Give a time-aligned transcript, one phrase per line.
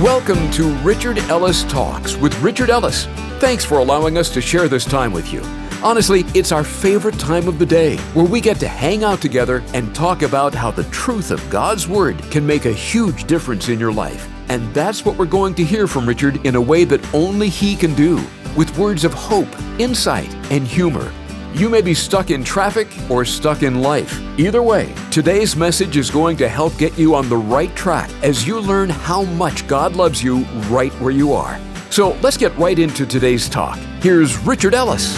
[0.00, 3.04] Welcome to Richard Ellis Talks with Richard Ellis.
[3.40, 5.42] Thanks for allowing us to share this time with you.
[5.84, 9.62] Honestly, it's our favorite time of the day where we get to hang out together
[9.74, 13.78] and talk about how the truth of God's Word can make a huge difference in
[13.78, 14.26] your life.
[14.48, 17.76] And that's what we're going to hear from Richard in a way that only he
[17.76, 18.18] can do,
[18.56, 21.12] with words of hope, insight, and humor.
[21.54, 24.18] You may be stuck in traffic or stuck in life.
[24.38, 28.46] Either way, today's message is going to help get you on the right track as
[28.46, 31.60] you learn how much God loves you right where you are.
[31.90, 33.76] So let's get right into today's talk.
[34.00, 35.14] Here's Richard Ellis.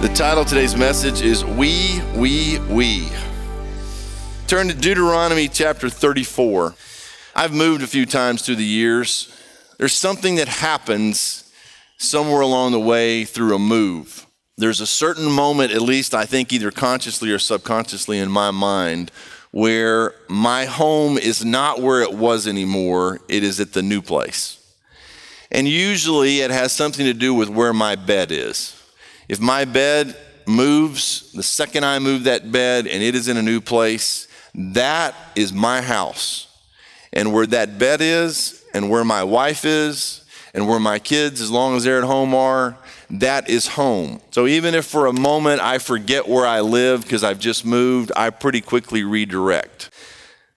[0.00, 3.08] The title of today's message is We, We, We.
[4.48, 6.74] Turn to Deuteronomy chapter 34.
[7.36, 9.32] I've moved a few times through the years.
[9.78, 11.52] There's something that happens
[11.98, 14.27] somewhere along the way through a move
[14.58, 19.12] there's a certain moment, at least I think either consciously or subconsciously in my mind,
[19.52, 24.56] where my home is not where it was anymore, it is at the new place.
[25.52, 28.74] And usually it has something to do with where my bed is.
[29.28, 30.16] If my bed
[30.46, 35.14] moves, the second I move that bed and it is in a new place, that
[35.36, 36.48] is my house.
[37.12, 41.50] And where that bed is, and where my wife is, and where my kids, as
[41.50, 42.76] long as they're at home, are,
[43.10, 44.20] that is home.
[44.30, 48.12] So even if for a moment I forget where I live because I've just moved,
[48.16, 49.90] I pretty quickly redirect.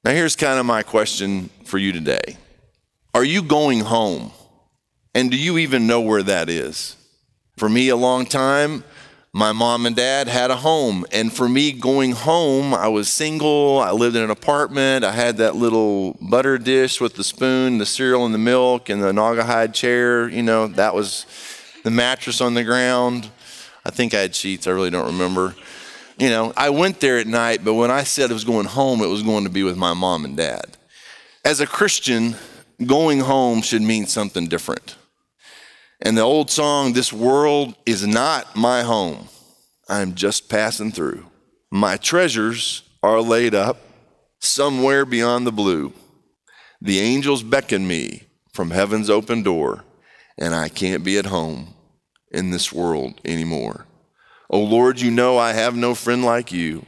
[0.03, 2.37] Now, here's kind of my question for you today
[3.13, 4.31] Are you going home?
[5.13, 6.95] And do you even know where that is?
[7.57, 8.83] For me, a long time,
[9.33, 11.05] my mom and dad had a home.
[11.11, 13.79] And for me, going home, I was single.
[13.79, 15.03] I lived in an apartment.
[15.03, 19.03] I had that little butter dish with the spoon, the cereal and the milk, and
[19.03, 20.27] the Naugahyde chair.
[20.29, 21.25] You know, that was
[21.83, 23.29] the mattress on the ground.
[23.85, 25.55] I think I had sheets, I really don't remember.
[26.17, 29.01] You know, I went there at night, but when I said I was going home,
[29.01, 30.77] it was going to be with my mom and dad.
[31.43, 32.35] As a Christian,
[32.85, 34.95] going home should mean something different.
[36.01, 39.29] And the old song, This World is Not My Home,
[39.89, 41.25] I'm just passing through.
[41.71, 43.77] My treasures are laid up
[44.39, 45.93] somewhere beyond the blue.
[46.81, 49.83] The angels beckon me from heaven's open door
[50.41, 51.75] and I can't be at home
[52.31, 53.85] in this world anymore.
[54.49, 56.85] Oh Lord, you know I have no friend like you.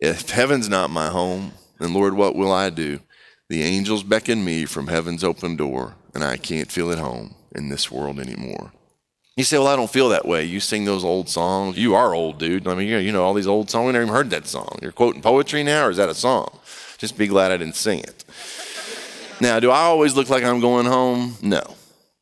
[0.00, 2.98] If heaven's not my home, then Lord, what will I do?
[3.48, 7.68] The angels beckon me from heaven's open door, and I can't feel at home in
[7.68, 8.72] this world anymore.
[9.36, 10.44] You say, Well, I don't feel that way.
[10.44, 11.78] You sing those old songs.
[11.78, 12.66] You are old, dude.
[12.66, 13.86] I mean, you know all these old songs.
[13.86, 14.78] We never even heard that song.
[14.82, 16.58] You're quoting poetry now, or is that a song?
[16.98, 18.24] Just be glad I didn't sing it.
[19.40, 21.36] Now, do I always look like I'm going home?
[21.40, 21.76] No.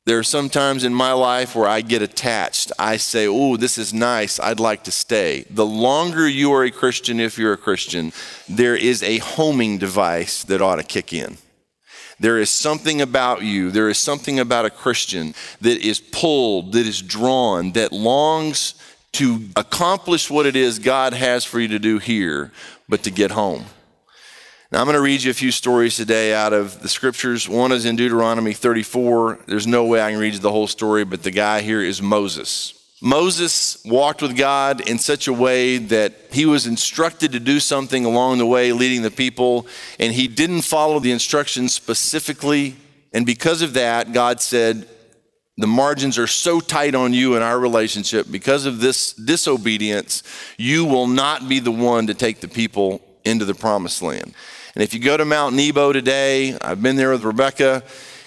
[0.09, 2.73] There are some times in my life where I get attached.
[2.79, 4.41] I say, Oh, this is nice.
[4.41, 5.45] I'd like to stay.
[5.51, 8.15] The longer you are a Christian, if you're a Christian,
[8.49, 11.37] there is a homing device that ought to kick in.
[12.19, 16.87] There is something about you, there is something about a Christian that is pulled, that
[16.87, 18.77] is drawn, that longs
[19.13, 22.51] to accomplish what it is God has for you to do here,
[22.89, 23.67] but to get home.
[24.71, 27.49] Now, I'm going to read you a few stories today out of the scriptures.
[27.49, 29.39] One is in Deuteronomy 34.
[29.47, 32.03] There's no way I can read you the whole story, but the guy here is
[32.03, 32.75] Moses.
[33.01, 38.05] Moses walked with God in such a way that he was instructed to do something
[38.05, 39.67] along the way, leading the people,
[39.99, 42.77] and he didn't follow the instructions specifically.
[43.15, 44.87] And because of that, God said,
[45.57, 48.27] The margins are so tight on you in our relationship.
[48.31, 50.23] Because of this disobedience,
[50.59, 54.35] you will not be the one to take the people into the promised land.
[54.79, 57.83] And if you go to Mount Nebo today, I've been there with Rebecca,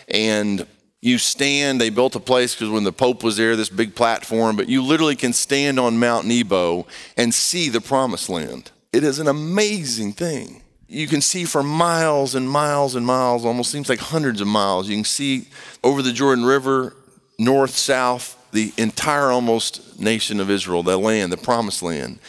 [0.10, 0.68] and
[1.00, 4.58] you stand, they built a place because when the Pope was there, this big platform,
[4.58, 8.70] but you literally can stand on Mount Nebo and see the promised land.
[8.92, 10.62] It is an amazing thing.
[10.90, 14.90] You can see for miles and miles and miles, almost seems like hundreds of miles.
[14.90, 15.48] You can see
[15.86, 16.94] over the Jordan River,
[17.40, 22.20] north, south, the entire almost nation of Israel, the land, the promised land.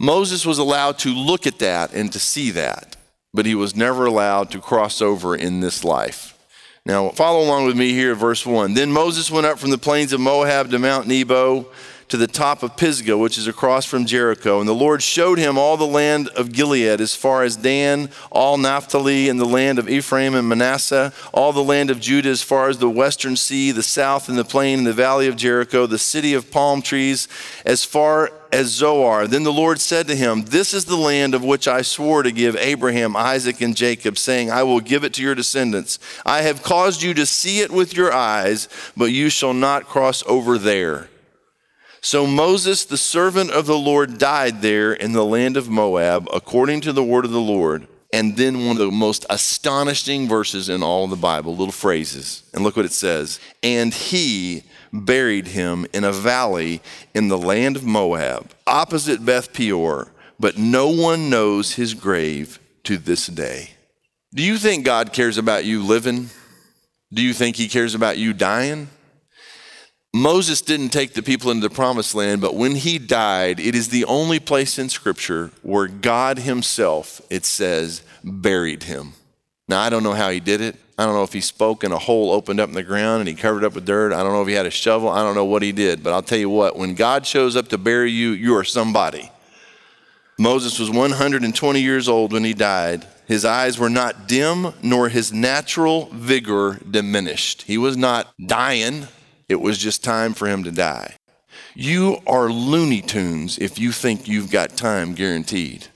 [0.00, 2.91] Moses was allowed to look at that and to see that
[3.34, 6.38] but he was never allowed to cross over in this life.
[6.84, 8.74] Now, follow along with me here, verse 1.
[8.74, 11.66] Then Moses went up from the plains of Moab to Mount Nebo
[12.12, 14.60] to the top of Pisgah, which is across from Jericho.
[14.60, 18.58] And the Lord showed him all the land of Gilead, as far as Dan, all
[18.58, 22.68] Naphtali, and the land of Ephraim and Manasseh, all the land of Judah, as far
[22.68, 25.96] as the western sea, the south, and the plain, and the valley of Jericho, the
[25.96, 27.28] city of palm trees,
[27.64, 29.26] as far as Zoar.
[29.26, 32.30] Then the Lord said to him, This is the land of which I swore to
[32.30, 35.98] give Abraham, Isaac, and Jacob, saying, I will give it to your descendants.
[36.26, 40.22] I have caused you to see it with your eyes, but you shall not cross
[40.26, 41.08] over there.
[42.04, 46.80] So Moses, the servant of the Lord, died there in the land of Moab, according
[46.82, 47.86] to the word of the Lord.
[48.12, 52.42] and then one of the most astonishing verses in all the Bible, little phrases.
[52.52, 53.40] And look what it says.
[53.62, 56.82] And he buried him in a valley
[57.14, 62.98] in the land of Moab, opposite Beth Peor, but no one knows his grave to
[62.98, 63.70] this day.
[64.34, 66.28] Do you think God cares about you living?
[67.12, 68.88] Do you think he cares about you dying?
[70.14, 73.88] Moses didn't take the people into the promised land, but when he died, it is
[73.88, 79.14] the only place in Scripture where God Himself, it says, buried him.
[79.68, 80.76] Now, I don't know how he did it.
[80.98, 83.28] I don't know if he spoke and a hole opened up in the ground and
[83.28, 84.12] he covered up with dirt.
[84.12, 85.08] I don't know if he had a shovel.
[85.08, 86.02] I don't know what he did.
[86.02, 89.30] But I'll tell you what, when God shows up to bury you, you are somebody.
[90.38, 93.06] Moses was 120 years old when he died.
[93.26, 97.62] His eyes were not dim, nor his natural vigor diminished.
[97.62, 99.06] He was not dying.
[99.48, 101.16] It was just time for him to die.
[101.74, 105.86] You are Looney Tunes if you think you've got time guaranteed.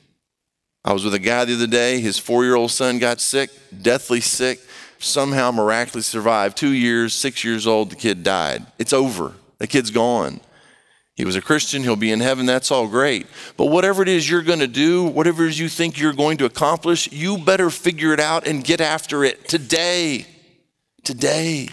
[0.85, 3.51] I was with a guy the other day, his four year old son got sick,
[3.83, 4.61] deathly sick,
[4.99, 6.57] somehow miraculously survived.
[6.57, 8.65] Two years, six years old, the kid died.
[8.79, 9.35] It's over.
[9.59, 10.41] The kid's gone.
[11.17, 13.27] He was a Christian, he'll be in heaven, that's all great.
[13.57, 16.37] But whatever it is you're going to do, whatever it is you think you're going
[16.39, 20.27] to accomplish, you better figure it out and get after it today.
[21.05, 21.71] Today.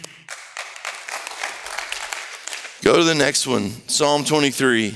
[2.84, 4.94] Go to the next one, Psalm 23.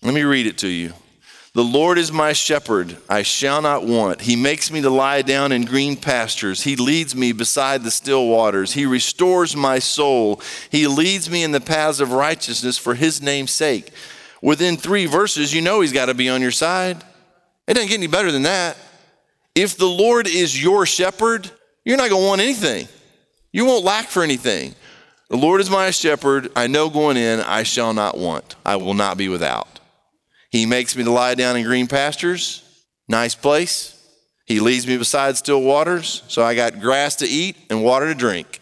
[0.00, 0.94] Let me read it to you.
[1.52, 4.22] The Lord is my shepherd, I shall not want.
[4.22, 6.62] He makes me to lie down in green pastures.
[6.62, 8.72] He leads me beside the still waters.
[8.72, 10.40] He restores my soul.
[10.70, 13.90] He leads me in the paths of righteousness for his name's sake.
[14.40, 17.04] Within three verses, you know he's got to be on your side.
[17.68, 18.78] It doesn't get any better than that.
[19.54, 21.50] If the Lord is your shepherd,
[21.84, 22.88] you're not going to want anything.
[23.52, 24.74] You won't lack for anything.
[25.30, 26.50] The Lord is my shepherd.
[26.54, 28.56] I know going in, I shall not want.
[28.64, 29.80] I will not be without.
[30.50, 32.62] He makes me to lie down in green pastures.
[33.08, 33.90] Nice place.
[34.46, 38.14] He leads me beside still waters, so I got grass to eat and water to
[38.14, 38.60] drink.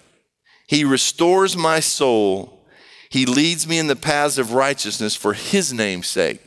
[0.69, 2.65] He restores my soul.
[3.11, 6.41] He leads me in the paths of righteousness for his name's sake.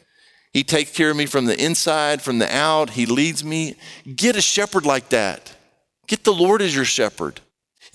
[0.53, 2.91] He takes care of me from the inside, from the out.
[2.91, 3.75] He leads me.
[4.15, 5.53] Get a shepherd like that.
[6.07, 7.41] Get the Lord as your shepherd.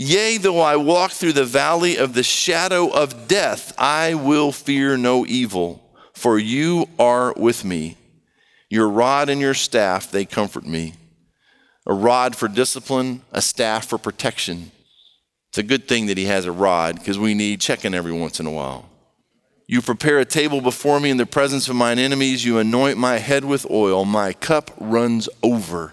[0.03, 4.97] Yea, though I walk through the valley of the shadow of death, I will fear
[4.97, 5.83] no evil,
[6.15, 7.99] for you are with me.
[8.71, 10.95] Your rod and your staff, they comfort me.
[11.87, 14.73] A rod for discipline, a staff for protection.
[15.51, 18.41] It's a good thing that he has a rod because we need checking every once
[18.41, 18.89] in a while.
[19.67, 22.43] You prepare a table before me in the presence of mine enemies.
[22.43, 24.07] You anoint my head with oil.
[24.07, 25.93] My cup runs over.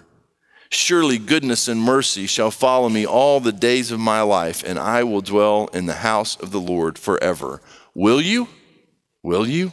[0.70, 5.02] Surely goodness and mercy shall follow me all the days of my life, and I
[5.02, 7.62] will dwell in the house of the Lord forever.
[7.94, 8.48] Will you?
[9.22, 9.72] Will you?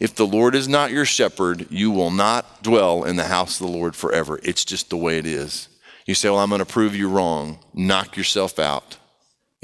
[0.00, 3.66] If the Lord is not your shepherd, you will not dwell in the house of
[3.66, 4.40] the Lord forever.
[4.42, 5.68] It's just the way it is.
[6.06, 7.60] You say, Well, I'm going to prove you wrong.
[7.72, 8.98] Knock yourself out.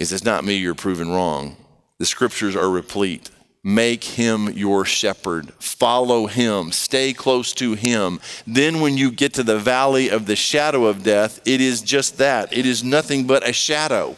[0.01, 1.59] He says, not me you're proving wrong.
[1.99, 3.29] The scriptures are replete.
[3.63, 5.53] Make him your shepherd.
[5.59, 6.73] Follow him.
[6.73, 8.21] Stay close to him.
[8.47, 12.17] Then, when you get to the valley of the shadow of death, it is just
[12.19, 12.57] that.
[12.57, 14.17] It is nothing but a shadow.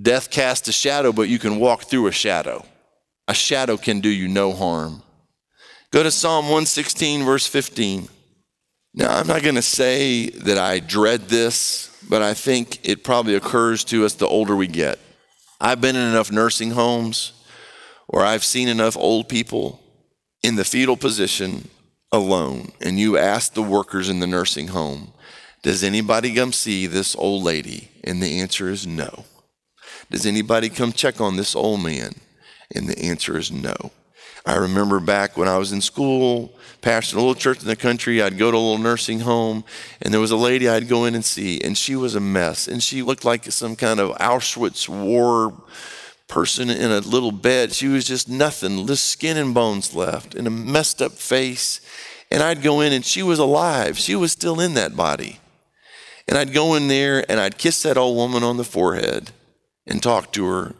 [0.00, 2.64] Death casts a shadow, but you can walk through a shadow.
[3.26, 5.02] A shadow can do you no harm.
[5.90, 8.08] Go to Psalm 116, verse 15.
[8.94, 13.34] Now, I'm not going to say that I dread this, but I think it probably
[13.34, 15.00] occurs to us the older we get.
[15.60, 17.32] I've been in enough nursing homes
[18.10, 19.80] or I've seen enough old people
[20.42, 21.68] in the fetal position
[22.12, 25.12] alone, and you ask the workers in the nursing home,
[25.62, 27.88] Does anybody come see this old lady?
[28.02, 29.24] And the answer is no.
[30.10, 32.14] Does anybody come check on this old man?
[32.74, 33.92] And the answer is no.
[34.44, 36.52] I remember back when I was in school,
[36.82, 39.64] pastoring a little church in the country, I'd go to a little nursing home,
[40.00, 42.66] and there was a lady I'd go in and see, and she was a mess,
[42.66, 45.62] and she looked like some kind of Auschwitz war
[46.30, 47.72] person in a little bed.
[47.72, 51.80] She was just nothing, just skin and bones left, and a messed up face.
[52.30, 53.98] And I'd go in, and she was alive.
[53.98, 55.40] She was still in that body.
[56.28, 59.32] And I'd go in there, and I'd kiss that old woman on the forehead
[59.86, 60.74] and talk to her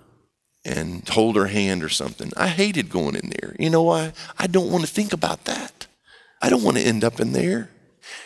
[0.64, 2.33] and hold her hand or something.
[2.37, 3.57] I hated going in there.
[3.59, 4.12] You know why?
[4.38, 5.87] I don't want to think about that.
[6.40, 7.71] I don't want to end up in there.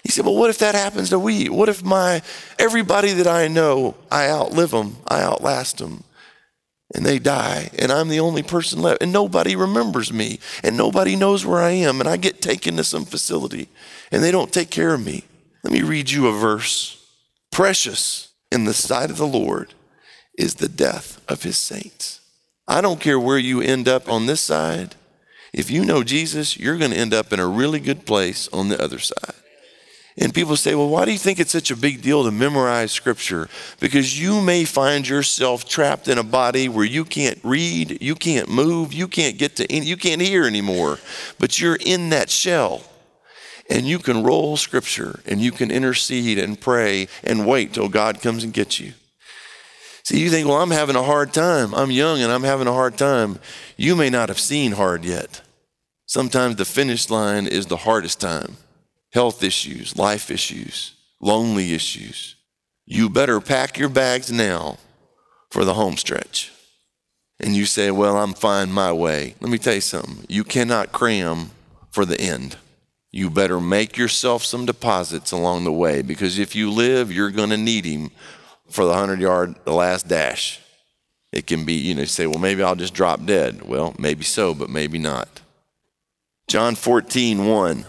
[0.03, 1.49] He said, Well, what if that happens to we?
[1.49, 2.23] What if my
[2.59, 6.05] everybody that I know, I outlive them, I outlast them?
[6.95, 11.17] And they die, and I'm the only person left, and nobody remembers me, and nobody
[11.17, 13.69] knows where I am, and I get taken to some facility,
[14.13, 15.25] and they don't take care of me.
[15.65, 17.05] Let me read you a verse.
[17.51, 19.75] Precious in the sight of the Lord
[20.39, 22.21] is the death of his saints.
[22.67, 24.95] I don't care where you end up on this side.
[25.53, 28.69] If you know Jesus, you're going to end up in a really good place on
[28.69, 29.35] the other side.
[30.17, 32.93] And people say, well, why do you think it's such a big deal to memorize
[32.93, 33.49] scripture?
[33.81, 38.49] Because you may find yourself trapped in a body where you can't read, you can't
[38.49, 41.01] move, you can't get to, any, you can't hear anymore,
[41.41, 42.83] but you're in that shell.
[43.69, 48.21] And you can roll scripture and you can intercede and pray and wait till God
[48.21, 48.93] comes and gets you.
[50.05, 51.75] See, you think, well, I'm having a hard time.
[51.75, 53.41] I'm young and I'm having a hard time.
[53.77, 55.41] You may not have seen hard yet.
[56.07, 58.59] Sometimes the finish line is the hardest time
[59.15, 62.35] health issues, life issues, lonely issues.
[62.85, 64.77] You better pack your bags now
[65.51, 66.53] for the home stretch.
[67.41, 69.37] And you say, Well, I'm fine my way.
[69.41, 70.27] Let me tell you something.
[70.29, 71.53] You cannot cram
[71.91, 72.57] for the end.
[73.13, 77.51] You better make yourself some deposits along the way because if you live, you're going
[77.51, 78.11] to need him
[78.69, 80.61] for the 100 yard, the last dash.
[81.33, 83.63] It can be, you know, say, Well, maybe I'll just drop dead.
[83.63, 85.41] Well, maybe so, but maybe not.
[86.49, 87.85] John 14, 1.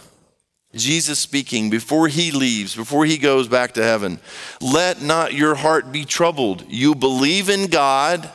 [0.76, 4.20] Jesus speaking before he leaves, before he goes back to heaven.
[4.62, 6.66] Let not your heart be troubled.
[6.68, 8.30] You believe in God,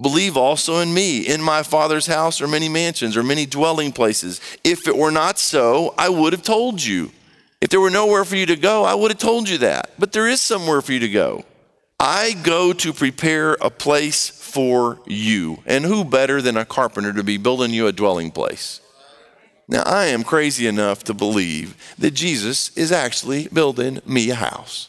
[0.00, 1.20] believe also in me.
[1.20, 4.40] In my Father's house are many mansions or many dwelling places.
[4.62, 7.10] If it were not so, I would have told you.
[7.60, 9.90] If there were nowhere for you to go, I would have told you that.
[9.98, 11.44] But there is somewhere for you to go.
[11.98, 15.62] I go to prepare a place for you.
[15.64, 18.80] And who better than a carpenter to be building you a dwelling place?
[19.66, 24.88] Now, I am crazy enough to believe that Jesus is actually building me a house,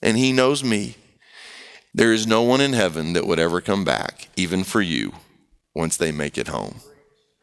[0.00, 0.96] and He knows me.
[1.92, 5.12] There is no one in heaven that would ever come back, even for you,
[5.74, 6.76] once they make it home.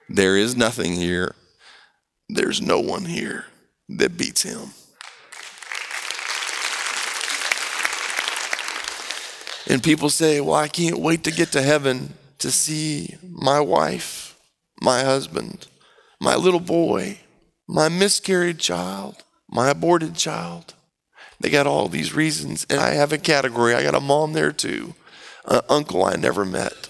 [0.07, 1.35] There is nothing here.
[2.29, 3.45] There's no one here
[3.89, 4.69] that beats Him.
[9.67, 14.37] And people say, Well, I can't wait to get to heaven to see my wife,
[14.81, 15.67] my husband
[16.23, 17.19] my little boy,
[17.67, 20.73] my miscarried child, my aborted child.
[21.41, 22.65] They got all these reasons.
[22.69, 23.75] And I have a category.
[23.75, 24.95] I got a mom there too,
[25.45, 26.87] an uncle I never met.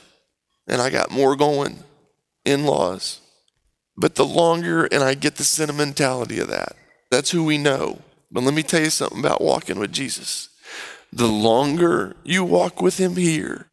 [0.67, 1.83] And I got more going,
[2.45, 3.21] in laws.
[3.97, 6.75] But the longer, and I get the sentimentality of that,
[7.09, 8.01] that's who we know.
[8.31, 10.49] But let me tell you something about walking with Jesus.
[11.11, 13.71] The longer you walk with him here,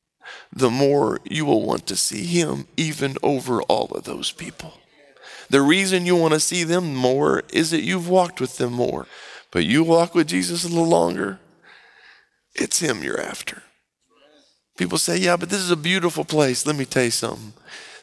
[0.51, 4.80] the more you will want to see him even over all of those people.
[5.51, 9.07] The reason you want to see them more is that you've walked with them more.
[9.51, 11.41] But you walk with Jesus a little longer,
[12.55, 13.63] it's Him you're after.
[14.79, 16.65] People say, yeah, but this is a beautiful place.
[16.65, 17.53] Let me tell you something.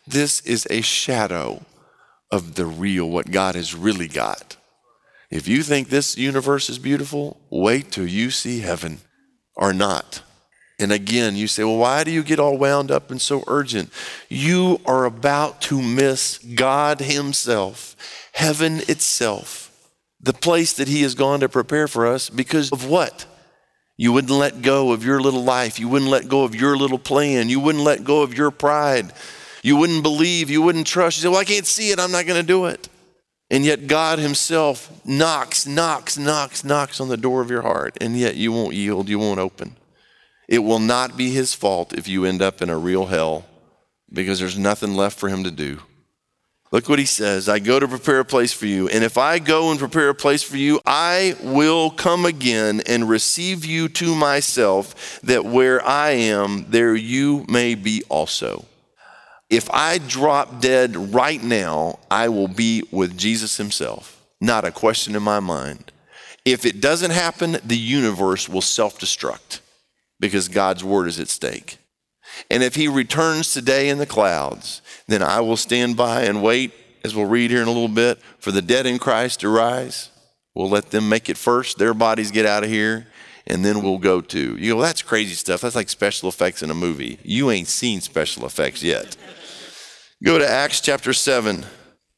[0.06, 1.66] This is a shadow
[2.32, 4.58] of the real, what God has really got.
[5.32, 9.00] If you think this universe is beautiful, wait till you see heaven
[9.56, 10.22] or not.
[10.80, 13.92] And again, you say, well, why do you get all wound up and so urgent?
[14.30, 17.96] You are about to miss God Himself,
[18.34, 19.72] heaven itself,
[20.22, 23.26] the place that He has gone to prepare for us because of what?
[23.98, 25.80] You wouldn't let go of your little life.
[25.80, 27.50] You wouldn't let go of your little plan.
[27.50, 29.12] You wouldn't let go of your pride.
[29.64, 30.52] You wouldn't believe.
[30.52, 31.18] You wouldn't trust.
[31.18, 32.00] You say, well, I can't see it.
[32.00, 32.88] I'm not going to do it.
[33.50, 37.98] And yet God Himself knocks, knocks, knocks, knocks on the door of your heart.
[38.00, 39.10] And yet you won't yield.
[39.10, 39.76] You won't open.
[40.48, 43.46] It will not be his fault if you end up in a real hell
[44.12, 45.82] because there's nothing left for him to do.
[46.72, 48.88] Look what he says I go to prepare a place for you.
[48.90, 53.10] And if I go and prepare a place for you, I will come again and
[53.10, 58.66] receive you to myself, that where I am, there you may be also.
[59.50, 64.22] If I drop dead right now, I will be with Jesus himself.
[64.42, 65.94] Not a question in my mind.
[66.44, 69.62] If it doesn't happen, the universe will self destruct
[70.20, 71.78] because God's word is at stake.
[72.50, 76.74] And if he returns today in the clouds, then I will stand by and wait,
[77.04, 80.10] as we'll read here in a little bit, for the dead in Christ to rise.
[80.54, 83.08] We'll let them make it first, their bodies get out of here,
[83.46, 84.58] and then we'll go to.
[84.58, 85.62] You go, that's crazy stuff.
[85.62, 87.20] That's like special effects in a movie.
[87.24, 89.16] You ain't seen special effects yet.
[90.24, 91.66] Go to Acts chapter 7.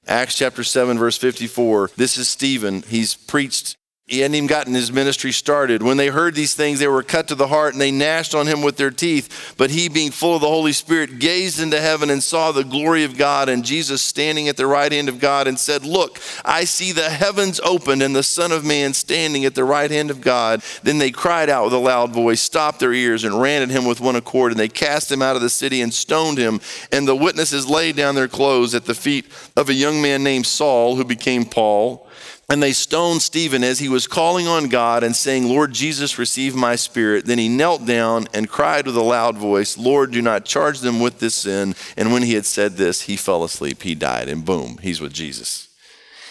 [0.08, 1.92] Acts chapter 7, verse 54.
[1.96, 2.82] This is Stephen.
[2.82, 3.78] He's preached
[4.10, 5.84] he hadn't even gotten his ministry started.
[5.84, 8.48] When they heard these things, they were cut to the heart and they gnashed on
[8.48, 9.54] him with their teeth.
[9.56, 13.04] But he, being full of the Holy Spirit, gazed into heaven and saw the glory
[13.04, 16.64] of God and Jesus standing at the right hand of God and said, Look, I
[16.64, 20.22] see the heavens opened and the Son of Man standing at the right hand of
[20.22, 20.64] God.
[20.82, 23.86] Then they cried out with a loud voice, stopped their ears, and ran at him
[23.86, 24.52] with one accord.
[24.52, 26.62] And they cast him out of the city and stoned him.
[26.92, 30.48] And the witnesses laid down their clothes at the feet of a young man named
[30.48, 32.09] Saul, who became Paul.
[32.52, 36.56] And they stoned Stephen as he was calling on God and saying, Lord Jesus, receive
[36.56, 37.26] my spirit.
[37.26, 41.00] Then he knelt down and cried with a loud voice, Lord, do not charge them
[41.00, 41.76] with this sin.
[41.96, 43.84] And when he had said this, he fell asleep.
[43.84, 45.68] He died, and boom, he's with Jesus.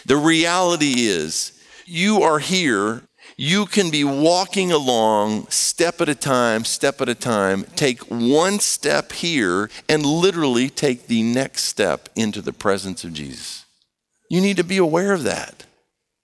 [0.06, 1.52] The reality is,
[1.87, 3.02] you are here,
[3.37, 8.58] you can be walking along step at a time, step at a time, take one
[8.58, 13.64] step here, and literally take the next step into the presence of Jesus.
[14.28, 15.66] You need to be aware of that.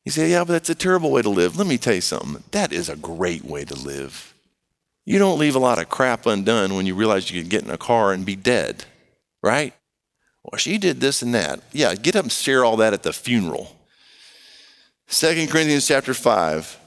[0.04, 1.56] You say, yeah, but that's a terrible way to live.
[1.56, 2.44] Let me tell you something.
[2.50, 4.34] That is a great way to live.
[5.06, 7.70] You don't leave a lot of crap undone when you realize you could get in
[7.70, 8.84] a car and be dead,
[9.42, 9.74] right?
[10.42, 11.60] Well, she did this and that.
[11.72, 13.76] Yeah, get up and share all that at the funeral.
[15.08, 16.80] 2 Corinthians chapter 5.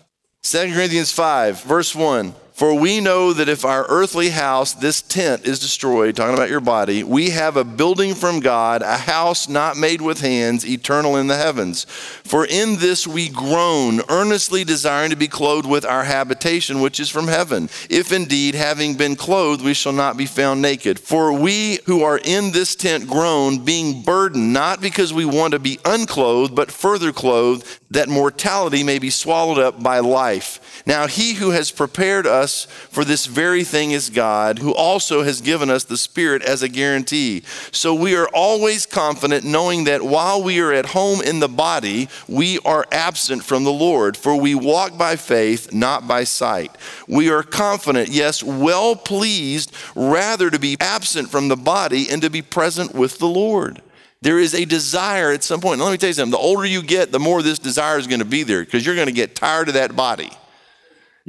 [0.43, 2.33] 2 Corinthians 5, verse 1.
[2.57, 6.59] For we know that if our earthly house, this tent, is destroyed, talking about your
[6.59, 11.27] body, we have a building from God, a house not made with hands, eternal in
[11.27, 11.83] the heavens.
[12.23, 17.09] For in this we groan, earnestly desiring to be clothed with our habitation, which is
[17.09, 17.69] from heaven.
[17.91, 20.99] If indeed, having been clothed, we shall not be found naked.
[20.99, 25.59] For we who are in this tent groan, being burdened, not because we want to
[25.59, 30.59] be unclothed, but further clothed, that mortality may be swallowed up by life.
[30.87, 35.41] Now, he who has prepared us for this very thing is God, who also has
[35.41, 37.43] given us the Spirit as a guarantee.
[37.71, 42.09] So we are always confident, knowing that while we are at home in the body,
[42.27, 46.75] we are absent from the Lord, for we walk by faith, not by sight.
[47.07, 52.29] We are confident, yes, well pleased, rather to be absent from the body and to
[52.29, 53.81] be present with the Lord.
[54.21, 55.79] There is a desire at some point.
[55.79, 58.19] Let me tell you something the older you get, the more this desire is going
[58.19, 60.31] to be there because you're going to get tired of that body.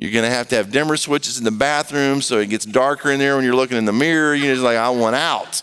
[0.00, 3.11] You're going to have to have dimmer switches in the bathroom so it gets darker
[3.11, 4.33] in there when you're looking in the mirror.
[4.33, 5.61] You're just like, I want out.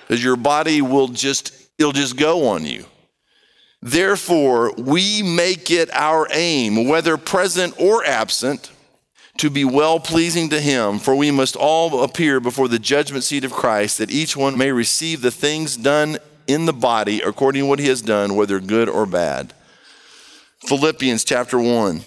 [0.00, 2.84] Because your body will just, it'll just go on you.
[3.80, 8.70] Therefore, we make it our aim, whether present or absent,
[9.38, 13.44] to be well pleasing to Him, for we must all appear before the judgment seat
[13.44, 17.68] of Christ, that each one may receive the things done in the body according to
[17.68, 19.54] what He has done, whether good or bad.
[20.60, 22.04] Philippians chapter 1.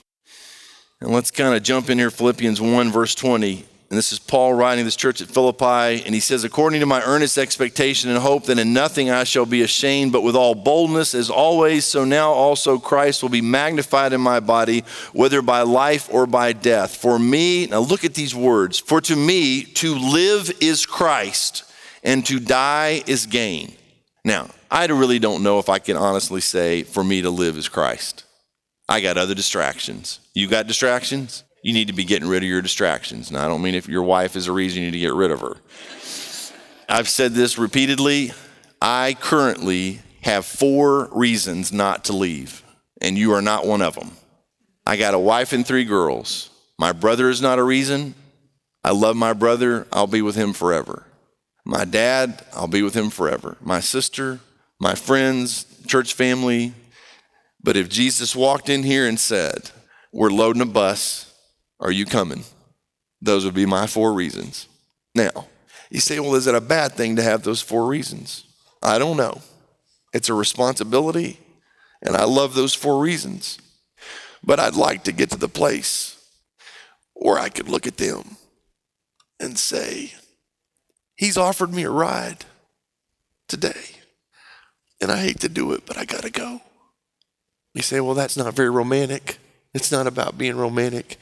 [1.01, 3.65] And let's kind of jump in here, Philippians 1, verse 20.
[3.89, 6.03] And this is Paul writing this church at Philippi.
[6.05, 9.45] And he says, According to my earnest expectation and hope that in nothing I shall
[9.45, 14.11] be ashamed, but with all boldness, as always, so now also Christ will be magnified
[14.11, 14.83] in my body,
[15.13, 16.97] whether by life or by death.
[16.97, 21.63] For me, now look at these words For to me, to live is Christ,
[22.03, 23.73] and to die is gain.
[24.25, 27.69] Now, I really don't know if I can honestly say, For me to live is
[27.69, 28.25] Christ.
[28.89, 30.19] I got other distractions.
[30.33, 31.43] You got distractions?
[31.61, 33.31] You need to be getting rid of your distractions.
[33.31, 35.29] Now, I don't mean if your wife is a reason you need to get rid
[35.29, 35.57] of her.
[36.89, 38.31] I've said this repeatedly.
[38.81, 42.63] I currently have four reasons not to leave,
[42.99, 44.11] and you are not one of them.
[44.87, 46.49] I got a wife and three girls.
[46.79, 48.15] My brother is not a reason.
[48.83, 49.85] I love my brother.
[49.93, 51.05] I'll be with him forever.
[51.63, 53.55] My dad, I'll be with him forever.
[53.61, 54.39] My sister,
[54.79, 56.73] my friends, church family,
[57.61, 59.71] but if Jesus walked in here and said,
[60.11, 61.33] We're loading a bus,
[61.79, 62.43] are you coming?
[63.21, 64.67] Those would be my four reasons.
[65.13, 65.47] Now,
[65.89, 68.45] you say, Well, is it a bad thing to have those four reasons?
[68.81, 69.41] I don't know.
[70.13, 71.39] It's a responsibility,
[72.01, 73.59] and I love those four reasons.
[74.43, 76.15] But I'd like to get to the place
[77.13, 78.37] where I could look at them
[79.39, 80.13] and say,
[81.15, 82.45] He's offered me a ride
[83.49, 83.97] today.
[85.01, 86.61] And I hate to do it, but I got to go.
[87.73, 89.37] You say, well, that's not very romantic.
[89.73, 91.17] It's not about being romantic,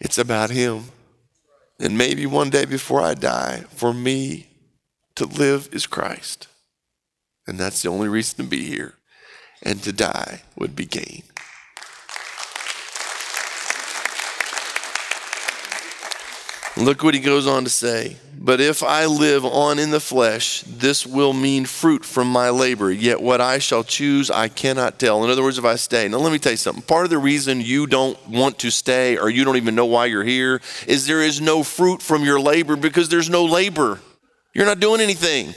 [0.00, 0.84] it's about Him.
[1.78, 4.46] And maybe one day before I die, for me
[5.16, 6.48] to live is Christ.
[7.46, 8.94] And that's the only reason to be here.
[9.62, 11.24] And to die would be gain.
[16.76, 18.16] Look what he goes on to say.
[18.44, 22.90] But if I live on in the flesh, this will mean fruit from my labor.
[22.90, 25.22] Yet what I shall choose, I cannot tell.
[25.22, 26.08] In other words, if I stay.
[26.08, 26.82] Now, let me tell you something.
[26.82, 30.06] Part of the reason you don't want to stay or you don't even know why
[30.06, 34.00] you're here is there is no fruit from your labor because there's no labor.
[34.52, 35.54] You're not doing anything.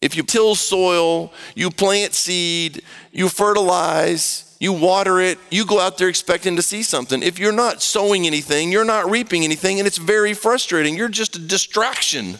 [0.00, 5.98] If you till soil, you plant seed, you fertilize, you water it, you go out
[5.98, 7.22] there expecting to see something.
[7.22, 10.96] If you're not sowing anything, you're not reaping anything, and it's very frustrating.
[10.96, 12.38] You're just a distraction.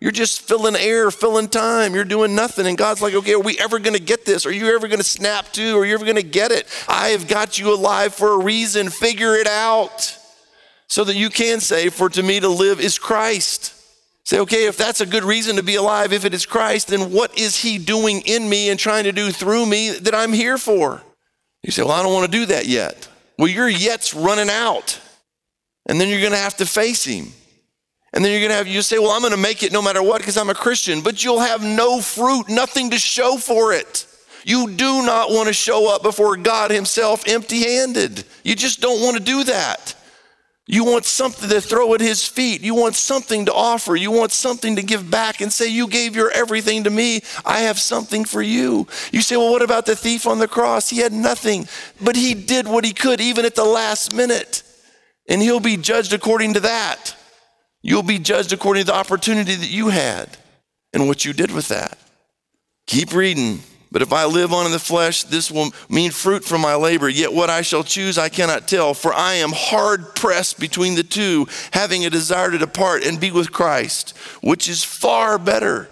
[0.00, 1.94] You're just filling air, filling time.
[1.94, 2.66] You're doing nothing.
[2.66, 4.44] And God's like, okay, are we ever going to get this?
[4.46, 5.78] Are you ever going to snap to?
[5.78, 6.66] Are you ever going to get it?
[6.88, 8.88] I have got you alive for a reason.
[8.88, 10.18] Figure it out
[10.88, 13.74] so that you can say, for to me to live is Christ.
[14.24, 17.12] Say, okay, if that's a good reason to be alive, if it is Christ, then
[17.12, 20.58] what is He doing in me and trying to do through me that I'm here
[20.58, 21.00] for?
[21.62, 23.08] You say, Well, I don't want to do that yet.
[23.38, 25.00] Well, your yet's running out.
[25.86, 27.32] And then you're going to have to face him.
[28.12, 29.82] And then you're going to have, you say, Well, I'm going to make it no
[29.82, 33.72] matter what because I'm a Christian, but you'll have no fruit, nothing to show for
[33.72, 34.06] it.
[34.44, 38.24] You do not want to show up before God Himself empty handed.
[38.42, 39.94] You just don't want to do that.
[40.66, 42.60] You want something to throw at his feet.
[42.60, 43.96] You want something to offer.
[43.96, 47.22] You want something to give back and say, You gave your everything to me.
[47.44, 48.86] I have something for you.
[49.10, 50.88] You say, Well, what about the thief on the cross?
[50.88, 51.66] He had nothing,
[52.00, 54.62] but he did what he could, even at the last minute.
[55.28, 57.16] And he'll be judged according to that.
[57.82, 60.36] You'll be judged according to the opportunity that you had
[60.92, 61.98] and what you did with that.
[62.86, 63.60] Keep reading.
[63.92, 67.10] But if I live on in the flesh, this will mean fruit from my labor.
[67.10, 71.02] Yet what I shall choose, I cannot tell, for I am hard pressed between the
[71.02, 75.90] two, having a desire to depart and be with Christ, which is far better.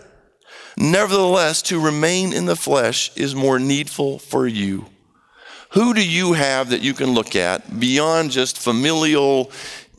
[0.79, 4.87] Nevertheless, to remain in the flesh is more needful for you.
[5.73, 9.53] Who do you have that you can look at beyond just familial,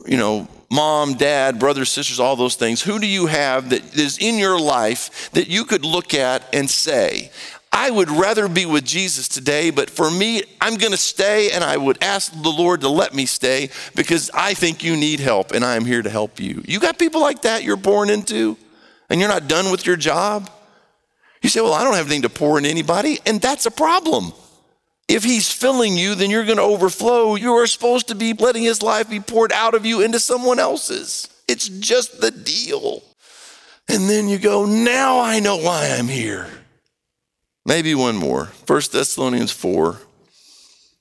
[0.04, 2.82] you know, mom, dad, brothers, sisters, all those things?
[2.82, 6.68] Who do you have that is in your life that you could look at and
[6.68, 7.30] say,
[7.72, 11.64] I would rather be with Jesus today, but for me, I'm going to stay and
[11.64, 15.52] I would ask the Lord to let me stay because I think you need help
[15.52, 16.62] and I am here to help you.
[16.66, 18.58] You got people like that you're born into
[19.08, 20.50] and you're not done with your job?
[21.42, 24.32] You say, Well, I don't have anything to pour in anybody, and that's a problem.
[25.08, 27.34] If he's filling you, then you're going to overflow.
[27.34, 30.58] You are supposed to be letting his life be poured out of you into someone
[30.58, 31.28] else's.
[31.48, 33.02] It's just the deal.
[33.88, 36.48] And then you go, Now I know why I'm here.
[37.64, 38.46] Maybe one more.
[38.66, 39.98] 1 Thessalonians 4.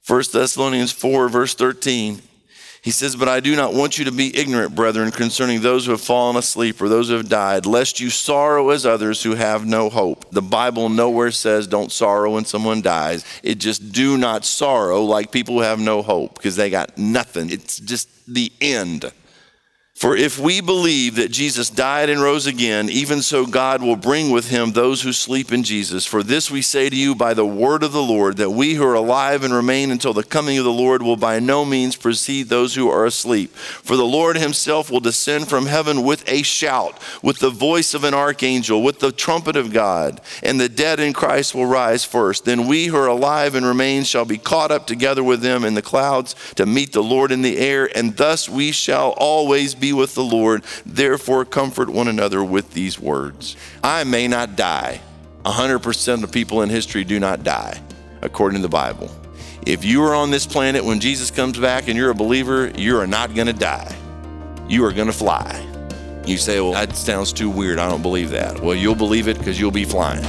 [0.07, 2.21] 1 Thessalonians 4, verse 13.
[2.83, 5.91] He says, But I do not want you to be ignorant, brethren, concerning those who
[5.91, 9.65] have fallen asleep or those who have died, lest you sorrow as others who have
[9.65, 10.31] no hope.
[10.31, 13.23] The Bible nowhere says don't sorrow when someone dies.
[13.43, 17.51] It just do not sorrow like people who have no hope because they got nothing.
[17.51, 19.11] It's just the end.
[20.01, 24.31] For if we believe that Jesus died and rose again, even so God will bring
[24.31, 26.07] with him those who sleep in Jesus.
[26.07, 28.83] For this we say to you by the word of the Lord, that we who
[28.83, 32.49] are alive and remain until the coming of the Lord will by no means precede
[32.49, 33.51] those who are asleep.
[33.51, 38.03] For the Lord himself will descend from heaven with a shout, with the voice of
[38.03, 42.45] an archangel, with the trumpet of God, and the dead in Christ will rise first.
[42.45, 45.75] Then we who are alive and remain shall be caught up together with them in
[45.75, 49.90] the clouds to meet the Lord in the air, and thus we shall always be
[49.93, 50.63] with the Lord.
[50.85, 53.55] Therefore, comfort one another with these words.
[53.83, 55.01] I may not die.
[55.45, 57.81] 100% of people in history do not die,
[58.21, 59.09] according to the Bible.
[59.65, 62.97] If you are on this planet when Jesus comes back and you're a believer, you
[62.97, 63.95] are not going to die.
[64.67, 65.67] You are going to fly.
[66.25, 67.79] You say, well, that sounds too weird.
[67.79, 68.59] I don't believe that.
[68.61, 70.23] Well, you'll believe it because you'll be flying.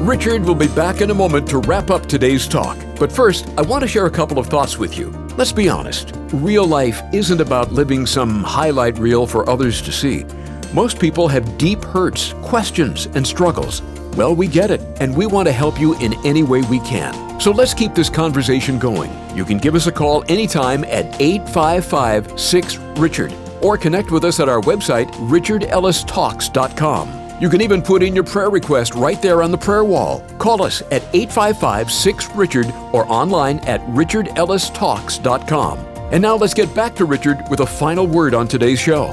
[0.00, 2.78] Richard will be back in a moment to wrap up today's talk.
[2.98, 5.10] But first, I want to share a couple of thoughts with you.
[5.36, 10.24] Let's be honest real life isn't about living some highlight reel for others to see.
[10.72, 13.82] Most people have deep hurts, questions, and struggles.
[14.16, 17.38] Well, we get it, and we want to help you in any way we can.
[17.38, 19.12] So let's keep this conversation going.
[19.36, 24.40] You can give us a call anytime at 855 6 Richard or connect with us
[24.40, 27.19] at our website, richardellistalks.com.
[27.40, 30.20] You can even put in your prayer request right there on the prayer wall.
[30.36, 35.78] Call us at 855 6 Richard or online at richardellistalks.com.
[36.12, 39.06] And now let's get back to Richard with a final word on today's show.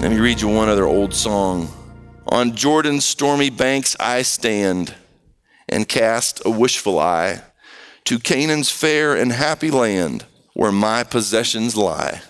[0.00, 1.68] Let me read you one other old song.
[2.26, 4.96] On Jordan's stormy banks I stand
[5.68, 7.42] and cast a wishful eye
[8.04, 10.24] to Canaan's fair and happy land
[10.54, 12.20] where my possessions lie.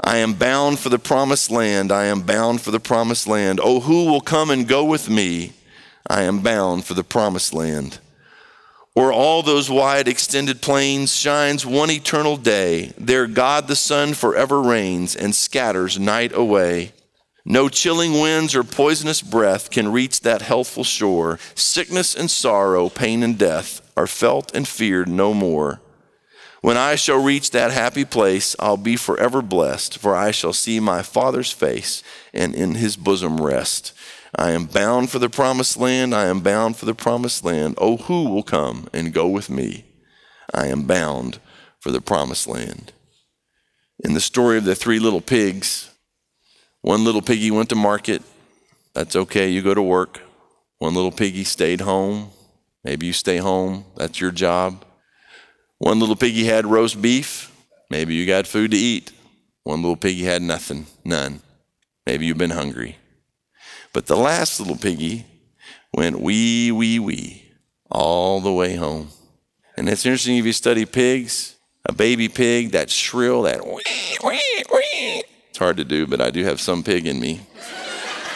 [0.00, 1.90] I am bound for the promised land.
[1.90, 3.60] I am bound for the promised land.
[3.62, 5.52] Oh, who will come and go with me?
[6.06, 7.98] I am bound for the promised land.
[8.94, 14.60] Where all those wide extended plains shines one eternal day, there God the sun forever
[14.60, 16.92] reigns and scatters night away.
[17.44, 21.38] No chilling winds or poisonous breath can reach that healthful shore.
[21.54, 25.80] Sickness and sorrow, pain and death are felt and feared no more.
[26.60, 30.80] When I shall reach that happy place, I'll be forever blessed, for I shall see
[30.80, 32.02] my Father's face
[32.34, 33.92] and in his bosom rest.
[34.34, 36.14] I am bound for the promised land.
[36.14, 37.76] I am bound for the promised land.
[37.78, 39.84] Oh, who will come and go with me?
[40.52, 41.38] I am bound
[41.80, 42.92] for the promised land.
[44.00, 45.90] In the story of the three little pigs,
[46.82, 48.22] one little piggy went to market.
[48.94, 50.20] That's okay, you go to work.
[50.78, 52.30] One little piggy stayed home.
[52.84, 53.84] Maybe you stay home.
[53.96, 54.84] That's your job.
[55.78, 57.52] One little piggy had roast beef.
[57.90, 59.12] Maybe you got food to eat.
[59.62, 61.40] One little piggy had nothing, none.
[62.06, 62.96] Maybe you've been hungry.
[63.92, 65.26] But the last little piggy
[65.94, 67.52] went wee, wee, wee
[67.90, 69.08] all the way home.
[69.76, 73.82] And it's interesting if you study pigs, a baby pig, that shrill, that wee,
[74.24, 75.22] wee, wee.
[75.50, 77.40] It's hard to do, but I do have some pig in me.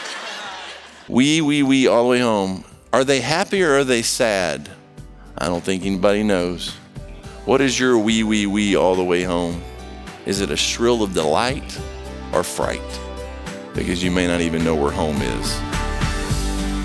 [1.08, 2.64] wee, wee, wee all the way home.
[2.92, 4.70] Are they happy or are they sad?
[5.36, 6.76] I don't think anybody knows.
[7.44, 9.60] What is your wee, wee, wee all the way home?
[10.26, 11.76] Is it a shrill of delight
[12.32, 12.80] or fright?
[13.74, 15.60] Because you may not even know where home is.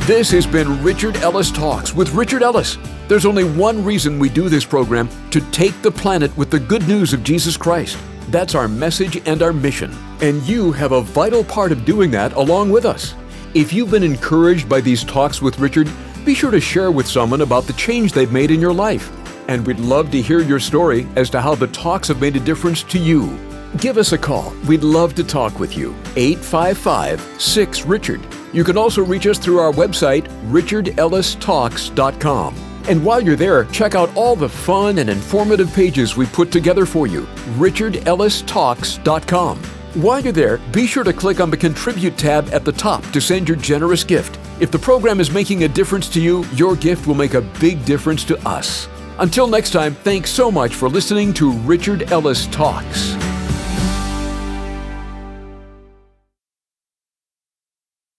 [0.07, 2.79] This has been Richard Ellis Talks with Richard Ellis.
[3.07, 6.87] There's only one reason we do this program to take the planet with the good
[6.87, 7.95] news of Jesus Christ.
[8.29, 9.95] That's our message and our mission.
[10.21, 13.13] And you have a vital part of doing that along with us.
[13.53, 15.87] If you've been encouraged by these talks with Richard,
[16.25, 19.11] be sure to share with someone about the change they've made in your life.
[19.47, 22.39] And we'd love to hear your story as to how the talks have made a
[22.39, 23.35] difference to you.
[23.77, 24.53] Give us a call.
[24.67, 25.95] We'd love to talk with you.
[26.15, 28.21] 855 6 Richard.
[28.53, 32.55] You can also reach us through our website, richardellistalks.com.
[32.87, 36.85] And while you're there, check out all the fun and informative pages we put together
[36.85, 37.23] for you.
[37.57, 39.57] richardellistalks.com.
[39.93, 43.19] While you're there, be sure to click on the Contribute tab at the top to
[43.19, 44.37] send your generous gift.
[44.59, 47.83] If the program is making a difference to you, your gift will make a big
[47.83, 48.87] difference to us.
[49.19, 53.26] Until next time, thanks so much for listening to Richard Ellis Talks.